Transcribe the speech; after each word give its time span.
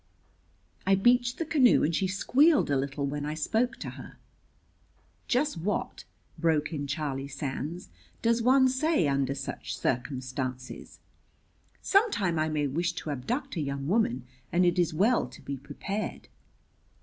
I 0.87 0.95
beached 0.95 1.37
the 1.37 1.45
canoe 1.45 1.83
and 1.83 1.93
she 1.95 2.07
squealed 2.07 2.71
a 2.71 2.75
little 2.75 3.05
when 3.05 3.23
I 3.23 3.35
spoke 3.35 3.75
to 3.77 3.91
her." 3.91 4.17
"Just 5.27 5.59
what," 5.59 6.05
broke 6.39 6.73
in 6.73 6.87
Charlie 6.87 7.27
Sands, 7.27 7.89
"does 8.23 8.41
one 8.41 8.67
say 8.67 9.07
under 9.07 9.35
such 9.35 9.77
circumstances? 9.77 11.01
Sometime 11.83 12.39
I 12.39 12.49
may 12.49 12.65
wish 12.65 12.93
to 12.93 13.11
abduct 13.11 13.57
a 13.57 13.61
young 13.61 13.87
woman 13.87 14.25
and 14.51 14.65
it 14.65 14.79
is 14.79 14.91
well 14.91 15.27
to 15.27 15.39
be 15.43 15.55
prepared." 15.55 16.29